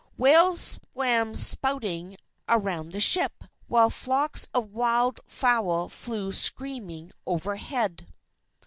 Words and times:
Whales 0.17 0.79
swam 0.95 1.35
spouting 1.35 2.17
around 2.49 2.89
the 2.91 2.99
ship, 2.99 3.43
while 3.67 3.91
flocks 3.91 4.47
of 4.51 4.71
wild 4.71 5.19
fowl 5.27 5.89
flew 5.89 6.31
screaming 6.31 7.11
overhead. 7.27 8.11